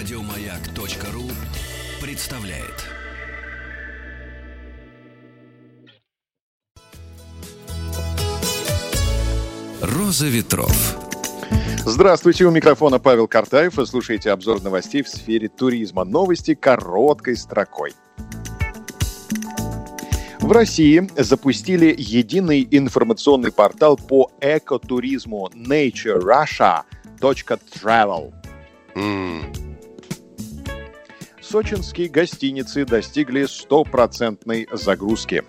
Радиомаяк.ру 0.00 1.24
представляет. 2.00 2.86
Роза 9.82 10.28
ветров. 10.28 10.96
Здравствуйте, 11.84 12.46
у 12.46 12.50
микрофона 12.50 12.98
Павел 12.98 13.28
Картаев. 13.28 13.76
Вы 13.76 13.84
слушаете 13.84 14.30
обзор 14.30 14.62
новостей 14.62 15.02
в 15.02 15.08
сфере 15.10 15.50
туризма. 15.50 16.04
Новости 16.04 16.54
короткой 16.54 17.36
строкой. 17.36 17.92
В 20.40 20.50
России 20.50 21.10
запустили 21.18 21.94
единый 21.98 22.66
информационный 22.70 23.52
портал 23.52 23.98
по 23.98 24.32
экотуризму 24.40 25.50
naturerussia.travel. 25.54 28.32
М, 28.96 29.69
Сочинские 31.50 32.08
гостиницы 32.08 32.84
достигли 32.84 33.44
стопроцентной 33.44 34.68
загрузки. 34.70 35.42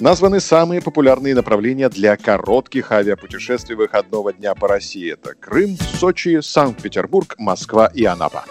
Названы 0.00 0.38
самые 0.38 0.82
популярные 0.82 1.34
направления 1.34 1.88
для 1.88 2.18
коротких 2.18 2.92
авиапутешествий 2.92 3.74
выходного 3.74 4.34
дня 4.34 4.54
по 4.54 4.68
России. 4.68 5.14
Это 5.14 5.34
Крым, 5.34 5.78
Сочи, 5.98 6.40
Санкт-Петербург, 6.42 7.34
Москва 7.38 7.86
и 7.86 8.04
Анапа. 8.04 8.44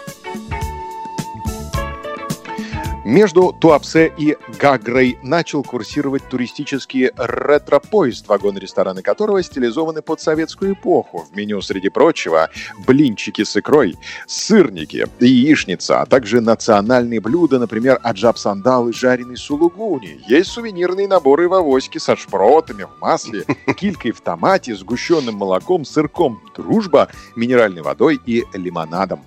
Между 3.12 3.52
Туапсе 3.52 4.10
и 4.16 4.38
Гагрой 4.58 5.18
начал 5.22 5.62
курсировать 5.62 6.26
туристический 6.30 7.10
ретро-поезд, 7.14 8.26
вагоны-рестораны 8.26 9.02
которого 9.02 9.42
стилизованы 9.42 10.00
под 10.00 10.22
советскую 10.22 10.72
эпоху. 10.72 11.26
В 11.30 11.36
меню, 11.36 11.60
среди 11.60 11.90
прочего, 11.90 12.48
блинчики 12.86 13.44
с 13.44 13.54
икрой, 13.54 13.96
сырники, 14.26 15.06
яичница, 15.20 16.00
а 16.00 16.06
также 16.06 16.40
национальные 16.40 17.20
блюда, 17.20 17.58
например, 17.58 18.00
аджап-сандал 18.02 18.88
и 18.88 18.94
жареный 18.94 19.36
сулугуни. 19.36 20.22
Есть 20.26 20.48
сувенирные 20.48 21.06
наборы 21.06 21.50
в 21.50 21.52
авоське 21.52 22.00
со 22.00 22.16
шпротами 22.16 22.84
в 22.84 22.98
масле, 22.98 23.44
килькой 23.76 24.12
в 24.12 24.22
томате, 24.22 24.74
сгущенным 24.74 25.34
молоком, 25.34 25.84
сырком 25.84 26.40
«Дружба», 26.56 27.10
минеральной 27.36 27.82
водой 27.82 28.18
и 28.24 28.46
лимонадом. 28.54 29.20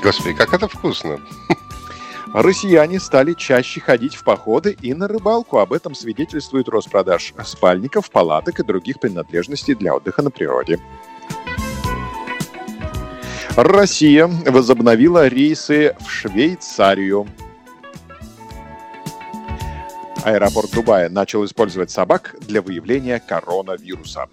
Господи, 0.00 0.32
как 0.32 0.54
это 0.54 0.68
вкусно. 0.68 1.18
Россияне 2.32 3.00
стали 3.00 3.32
чаще 3.32 3.80
ходить 3.80 4.14
в 4.14 4.24
походы 4.24 4.76
и 4.82 4.92
на 4.94 5.08
рыбалку. 5.08 5.58
Об 5.58 5.72
этом 5.72 5.94
свидетельствует 5.94 6.68
рост 6.68 6.90
продаж 6.90 7.32
спальников, 7.44 8.10
палаток 8.10 8.60
и 8.60 8.64
других 8.64 9.00
принадлежностей 9.00 9.74
для 9.74 9.94
отдыха 9.94 10.22
на 10.22 10.30
природе. 10.30 10.80
Россия 13.56 14.26
возобновила 14.26 15.28
рейсы 15.28 15.96
в 16.00 16.10
Швейцарию. 16.10 17.26
Аэропорт 20.24 20.72
Дубая 20.72 21.08
начал 21.08 21.44
использовать 21.44 21.90
собак 21.90 22.34
для 22.40 22.60
выявления 22.60 23.18
коронавируса. 23.18 24.28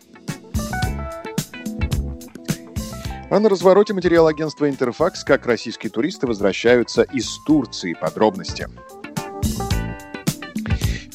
А 3.34 3.40
на 3.40 3.50
развороте 3.50 3.96
материал 3.96 4.28
агентства 4.28 4.70
«Интерфакс», 4.70 5.24
как 5.24 5.48
российские 5.48 5.90
туристы 5.90 6.28
возвращаются 6.28 7.02
из 7.02 7.40
Турции. 7.48 7.98
Подробности. 8.00 8.70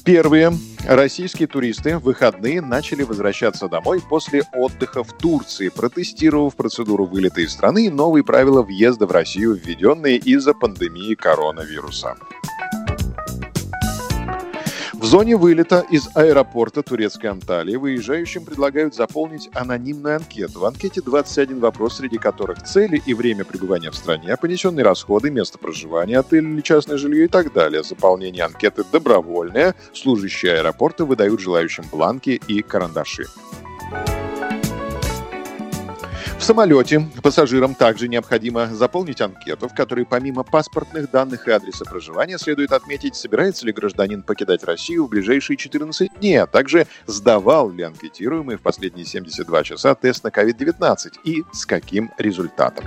Первые 0.05 0.53
российские 0.85 1.47
туристы 1.47 1.97
в 1.97 2.03
выходные 2.03 2.61
начали 2.61 3.05
возвращаться 3.05 3.69
домой 3.69 4.01
после 4.01 4.43
отдыха 4.53 5.05
в 5.05 5.13
Турции, 5.13 5.69
протестировав 5.69 6.57
процедуру 6.57 7.07
вылета 7.07 7.41
из 7.41 7.53
страны 7.53 7.87
и 7.87 7.89
новые 7.89 8.25
правила 8.25 8.63
въезда 8.63 9.07
в 9.07 9.13
Россию, 9.13 9.55
введенные 9.55 10.17
из-за 10.17 10.55
пандемии 10.55 11.15
коронавируса. 11.15 12.17
В 14.99 15.05
зоне 15.05 15.37
вылета 15.37 15.87
из 15.89 16.09
аэропорта 16.17 16.83
турецкой 16.83 17.27
Анталии 17.27 17.77
выезжающим 17.77 18.45
предлагают 18.45 18.97
заполнить 18.97 19.49
анонимную 19.55 20.17
анкету. 20.17 20.59
В 20.59 20.65
анкете 20.65 21.01
21 21.01 21.61
вопрос, 21.61 21.99
среди 21.99 22.19
которых 22.19 22.65
цели 22.65 23.01
и 23.07 23.15
время 23.15 23.45
пребывания 23.45 23.93
в 23.93 23.95
стране, 23.95 24.37
понесенные 24.37 24.83
расходы, 24.83 25.31
место 25.31 25.57
проживания, 25.57 26.19
отель 26.19 26.49
или 26.49 26.61
частное 26.63 26.99
жилье 26.99 27.27
и 27.27 27.29
так 27.29 27.53
далее. 27.53 27.85
Заполнение 27.85 28.43
анкеты 28.43 28.83
добровольное. 28.91 29.77
Служащие 29.95 30.55
аэропорта 30.55 31.05
выдают 31.05 31.39
желающим 31.39 31.85
бланки 31.93 32.41
и 32.49 32.61
карандаши. 32.63 33.27
Самолете 36.49 37.07
пассажирам 37.23 37.75
также 37.75 38.09
необходимо 38.09 38.75
заполнить 38.75 39.21
анкету, 39.21 39.69
в 39.69 39.75
которой 39.75 40.07
помимо 40.07 40.45
паспортных 40.45 41.11
данных 41.11 41.47
и 41.47 41.51
адреса 41.51 41.85
проживания 41.85 42.39
следует 42.39 42.73
отметить, 42.73 43.17
собирается 43.17 43.67
ли 43.67 43.73
гражданин 43.73 44.23
покидать 44.23 44.65
Россию 44.65 45.05
в 45.05 45.11
ближайшие 45.11 45.59
14 45.59 46.21
дней, 46.21 46.41
а 46.41 46.47
также 46.47 46.87
сдавал 47.05 47.71
ли 47.71 47.83
анкетируемый 47.83 48.57
в 48.57 48.63
последние 48.63 49.05
72 49.05 49.63
часа 49.63 49.95
тест 49.95 50.25
на 50.25 50.29
COVID-19 50.29 51.19
и 51.25 51.45
с 51.53 51.67
каким 51.67 52.11
результатом. 52.17 52.87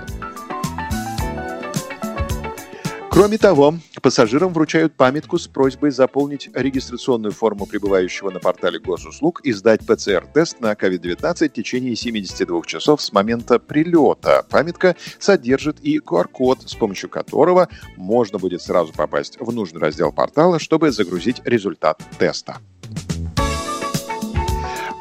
Кроме 3.14 3.38
того, 3.38 3.76
пассажирам 4.02 4.54
вручают 4.54 4.96
памятку 4.96 5.38
с 5.38 5.46
просьбой 5.46 5.92
заполнить 5.92 6.50
регистрационную 6.54 7.34
форму 7.34 7.66
прибывающего 7.66 8.30
на 8.30 8.40
портале 8.40 8.80
госуслуг 8.80 9.42
и 9.42 9.52
сдать 9.52 9.86
ПЦР-тест 9.86 10.62
на 10.62 10.72
COVID-19 10.72 11.50
в 11.50 11.54
течение 11.54 11.98
72 11.98 12.62
часов 12.62 13.02
с 13.02 13.12
момента 13.12 13.60
прилета. 13.60 14.46
Памятка 14.50 14.96
содержит 15.20 15.82
и 15.82 16.00
QR-код, 16.00 16.70
с 16.70 16.76
помощью 16.76 17.10
которого 17.10 17.68
можно 17.98 18.40
будет 18.40 18.62
сразу 18.62 18.94
попасть 18.94 19.36
в 19.42 19.52
нужный 19.52 19.82
раздел 19.82 20.14
портала, 20.14 20.58
чтобы 20.58 20.94
загрузить 20.94 21.42
результат 21.44 22.02
теста. 22.18 22.60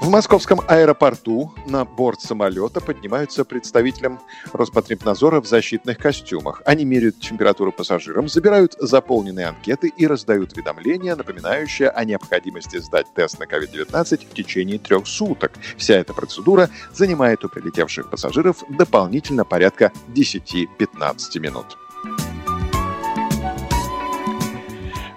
В 0.01 0.09
московском 0.09 0.63
аэропорту 0.67 1.53
на 1.67 1.85
борт 1.85 2.23
самолета 2.23 2.81
поднимаются 2.81 3.45
представителям 3.45 4.19
Роспотребнадзора 4.51 5.43
в 5.43 5.47
защитных 5.47 5.99
костюмах. 5.99 6.63
Они 6.65 6.87
меряют 6.87 7.21
температуру 7.21 7.71
пассажирам, 7.71 8.27
забирают 8.27 8.75
заполненные 8.79 9.49
анкеты 9.49 9.93
и 9.95 10.07
раздают 10.07 10.55
уведомления, 10.55 11.15
напоминающие 11.17 11.91
о 11.91 12.03
необходимости 12.07 12.79
сдать 12.79 13.13
тест 13.15 13.39
на 13.39 13.45
COVID-19 13.45 14.27
в 14.31 14.33
течение 14.35 14.79
трех 14.79 15.07
суток. 15.07 15.53
Вся 15.77 15.97
эта 15.97 16.15
процедура 16.15 16.71
занимает 16.95 17.45
у 17.45 17.51
прилетевших 17.51 18.09
пассажиров 18.09 18.65
дополнительно 18.71 19.45
порядка 19.45 19.93
10-15 20.15 21.39
минут. 21.41 21.77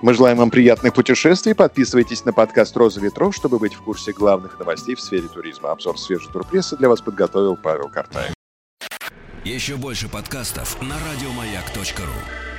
Мы 0.03 0.13
желаем 0.13 0.35
вам 0.35 0.51
приятных 0.51 0.93
путешествий. 0.93 1.55
Подписывайтесь 1.55 2.25
на 2.25 2.33
подкаст 2.33 2.75
«Роза 2.75 2.99
ветров», 2.99 3.33
чтобы 3.33 3.57
быть 3.57 3.73
в 3.73 3.81
курсе 3.81 4.11
главных 4.11 4.59
новостей 4.59 4.95
в 4.95 4.99
сфере 4.99 5.29
туризма. 5.29 5.71
Обзор 5.71 5.97
свежей 5.97 6.29
турпрессы 6.29 6.75
для 6.75 6.89
вас 6.89 6.99
подготовил 6.99 7.55
Павел 7.55 7.87
Картаев. 7.87 8.33
Еще 9.45 9.77
больше 9.77 10.09
подкастов 10.09 10.81
на 10.81 10.95
радиомаяк.ру. 10.95 12.52